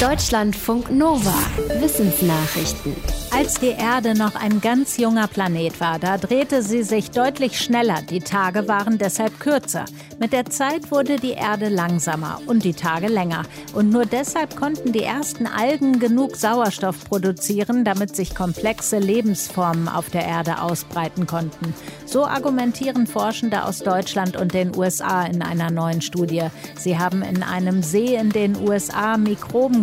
[0.00, 1.32] Deutschlandfunk Nova.
[1.80, 2.94] Wissensnachrichten.
[3.30, 8.02] Als die Erde noch ein ganz junger Planet war, da drehte sie sich deutlich schneller.
[8.02, 9.86] Die Tage waren deshalb kürzer.
[10.18, 13.42] Mit der Zeit wurde die Erde langsamer und die Tage länger.
[13.74, 20.10] Und nur deshalb konnten die ersten Algen genug Sauerstoff produzieren, damit sich komplexe Lebensformen auf
[20.10, 21.74] der Erde ausbreiten konnten.
[22.06, 26.44] So argumentieren Forschende aus Deutschland und den USA in einer neuen Studie.
[26.78, 29.16] Sie haben in einem See in den USA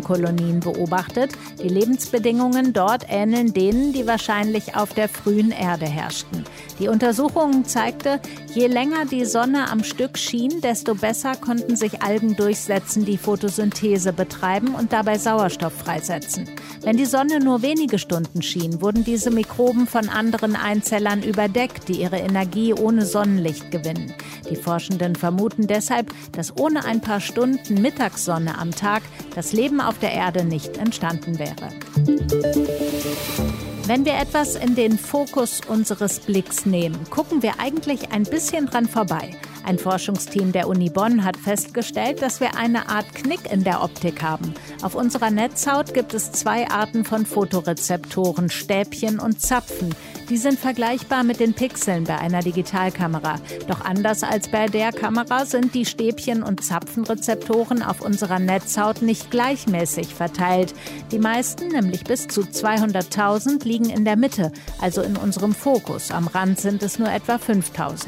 [0.04, 1.32] Mikrobenkolonien beobachtet.
[1.62, 6.44] Die Lebensbedingungen dort ähneln denen, die wahrscheinlich auf der frühen Erde herrschten.
[6.80, 8.20] Die Untersuchung zeigte,
[8.54, 14.14] je länger die Sonne am Stück schien, desto besser konnten sich Algen durchsetzen, die Photosynthese
[14.14, 16.50] betreiben und dabei Sauerstoff freisetzen.
[16.82, 22.02] Wenn die Sonne nur wenige Stunden schien, wurden diese Mikroben von anderen Einzellern überdeckt, die
[22.02, 24.14] ihre Energie ohne Sonnenlicht gewinnen.
[24.50, 29.04] Die Forschenden vermuten deshalb, dass ohne ein paar Stunden Mittagssonne am Tag
[29.36, 31.70] das Leben auf der Erde nicht entstanden wäre.
[33.86, 38.88] Wenn wir etwas in den Fokus unseres Blicks nehmen, gucken wir eigentlich ein bisschen dran
[38.88, 39.32] vorbei.
[39.66, 44.22] Ein Forschungsteam der Uni Bonn hat festgestellt, dass wir eine Art Knick in der Optik
[44.22, 44.54] haben.
[44.82, 49.96] Auf unserer Netzhaut gibt es zwei Arten von Fotorezeptoren, Stäbchen und Zapfen.
[50.30, 53.36] Die sind vergleichbar mit den Pixeln bei einer Digitalkamera.
[53.68, 59.32] Doch anders als bei der Kamera sind die Stäbchen- und Zapfenrezeptoren auf unserer Netzhaut nicht
[59.32, 60.74] gleichmäßig verteilt.
[61.12, 66.12] Die meisten, nämlich bis zu 200.000, liegen in der Mitte, also in unserem Fokus.
[66.12, 68.08] Am Rand sind es nur etwa 5.000.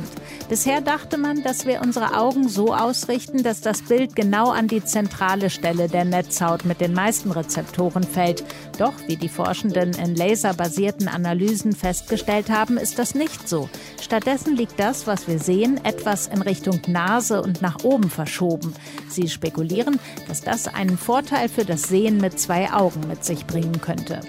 [0.49, 4.83] Bisher dachte man, dass wir unsere Augen so ausrichten, dass das Bild genau an die
[4.83, 8.43] zentrale Stelle der Netzhaut mit den meisten Rezeptoren fällt.
[8.79, 13.69] Doch, wie die Forschenden in laserbasierten Analysen festgestellt haben, ist das nicht so.
[14.01, 18.73] Stattdessen liegt das, was wir sehen, etwas in Richtung Nase und nach oben verschoben.
[19.07, 23.79] Sie spekulieren, dass das einen Vorteil für das Sehen mit zwei Augen mit sich bringen
[23.81, 24.21] könnte.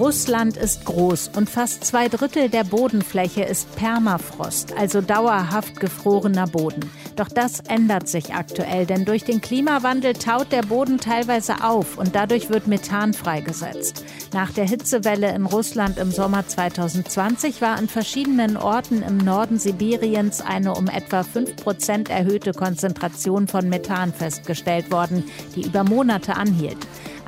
[0.00, 6.90] Russland ist groß und fast zwei Drittel der Bodenfläche ist Permafrost, also dauerhaft gefrorener Boden.
[7.16, 12.14] Doch das ändert sich aktuell, denn durch den Klimawandel taut der Boden teilweise auf und
[12.14, 14.06] dadurch wird Methan freigesetzt.
[14.32, 20.40] Nach der Hitzewelle in Russland im Sommer 2020 war an verschiedenen Orten im Norden Sibiriens
[20.40, 25.24] eine um etwa 5 Prozent erhöhte Konzentration von Methan festgestellt worden,
[25.54, 26.78] die über Monate anhielt.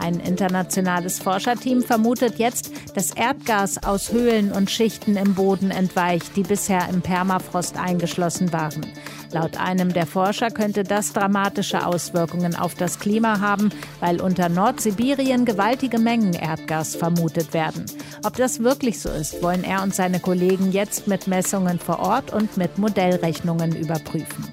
[0.02, 6.42] Ein internationales Forscherteam vermutet jetzt, dass Erdgas aus Höhlen und Schichten im Boden entweicht, die
[6.42, 8.84] bisher im Permafrost eingeschlossen waren.
[9.30, 13.70] Laut einem der Forscher könnte das dramatische Auswirkungen auf das Klima haben,
[14.00, 17.86] weil unter Nordsibirien gewaltige Mengen Erdgas vermutet werden.
[18.24, 22.32] Ob das wirklich so ist, wollen er und seine Kollegen jetzt mit Messungen vor Ort
[22.32, 24.48] und mit Modellrechnungen überprüfen.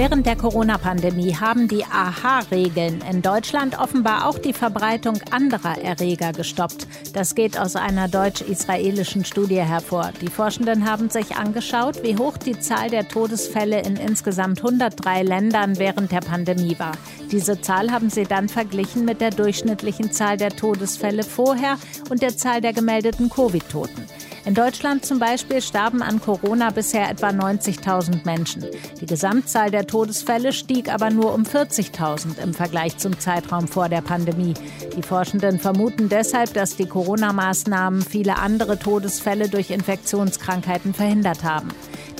[0.00, 6.86] Während der Corona-Pandemie haben die AHA-Regeln in Deutschland offenbar auch die Verbreitung anderer Erreger gestoppt.
[7.12, 10.12] Das geht aus einer deutsch-israelischen Studie hervor.
[10.22, 15.78] Die Forschenden haben sich angeschaut, wie hoch die Zahl der Todesfälle in insgesamt 103 Ländern
[15.78, 16.92] während der Pandemie war.
[17.30, 21.76] Diese Zahl haben sie dann verglichen mit der durchschnittlichen Zahl der Todesfälle vorher
[22.08, 24.06] und der Zahl der gemeldeten Covid-Toten.
[24.46, 28.64] In Deutschland zum Beispiel starben an Corona bisher etwa 90.000 Menschen.
[29.00, 34.00] Die Gesamtzahl der Todesfälle stieg aber nur um 40.000 im Vergleich zum Zeitraum vor der
[34.00, 34.54] Pandemie.
[34.96, 41.68] Die Forschenden vermuten deshalb, dass die Corona-Maßnahmen viele andere Todesfälle durch Infektionskrankheiten verhindert haben.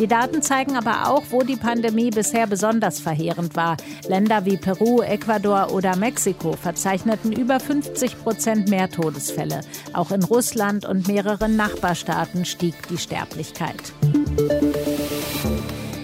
[0.00, 3.76] Die Daten zeigen aber auch, wo die Pandemie bisher besonders verheerend war.
[4.08, 9.60] Länder wie Peru, Ecuador oder Mexiko verzeichneten über 50 Prozent mehr Todesfälle.
[9.92, 13.92] Auch in Russland und mehreren Nachbarstaaten stieg die Sterblichkeit.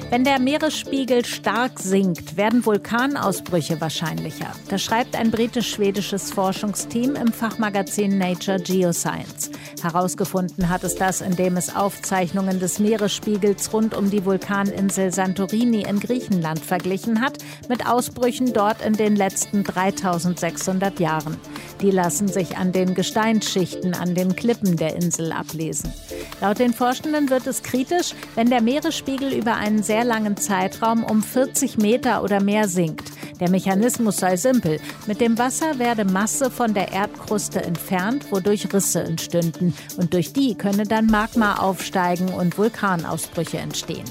[0.09, 4.53] Wenn der Meeresspiegel stark sinkt, werden Vulkanausbrüche wahrscheinlicher.
[4.69, 9.50] Das schreibt ein britisch-schwedisches Forschungsteam im Fachmagazin Nature Geoscience.
[9.83, 15.99] Herausgefunden hat es das, indem es Aufzeichnungen des Meeresspiegels rund um die Vulkaninsel Santorini in
[15.99, 21.36] Griechenland verglichen hat mit Ausbrüchen dort in den letzten 3600 Jahren.
[21.83, 25.92] Die lassen sich an den Gesteinsschichten an den Klippen der Insel ablesen.
[26.41, 31.22] Laut den Forschenden wird es kritisch, wenn der Meeresspiegel über einen sehr langen Zeitraum um
[31.22, 33.10] 40 Meter oder mehr sinkt.
[33.41, 34.78] Der Mechanismus sei simpel.
[35.06, 39.74] Mit dem Wasser werde Masse von der Erdkruste entfernt, wodurch Risse entstünden.
[39.97, 44.04] Und durch die könne dann Magma aufsteigen und Vulkanausbrüche entstehen.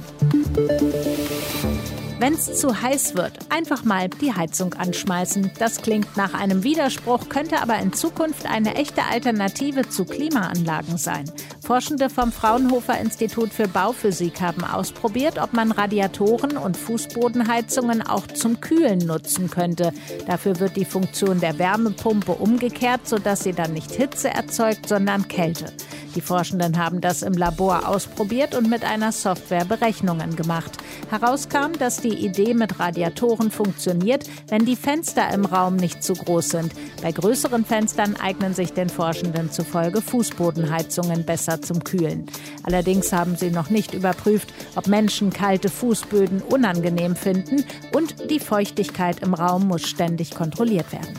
[2.18, 5.52] Wenn es zu heiß wird, einfach mal die Heizung anschmeißen.
[5.60, 11.30] Das klingt nach einem Widerspruch, könnte aber in Zukunft eine echte Alternative zu Klimaanlagen sein.
[11.62, 18.62] Forschende vom Fraunhofer Institut für Bauphysik haben ausprobiert, ob man Radiatoren und Fußbodenheizungen auch zum
[18.62, 19.92] Kühlen nutzen könnte.
[20.26, 25.66] Dafür wird die Funktion der Wärmepumpe umgekehrt, sodass sie dann nicht Hitze erzeugt, sondern Kälte.
[26.16, 30.78] Die Forschenden haben das im Labor ausprobiert und mit einer Software Berechnungen gemacht.
[31.10, 36.50] Herauskam, dass die Idee mit Radiatoren funktioniert, wenn die Fenster im Raum nicht zu groß
[36.50, 36.74] sind.
[37.02, 42.28] Bei größeren Fenstern eignen sich den Forschenden zufolge Fußbodenheizungen besser zum Kühlen.
[42.64, 49.20] Allerdings haben sie noch nicht überprüft, ob Menschen kalte Fußböden unangenehm finden und die Feuchtigkeit
[49.20, 51.14] im Raum muss ständig kontrolliert werden.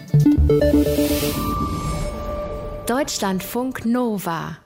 [2.87, 4.59] Deutschlandfunk Nova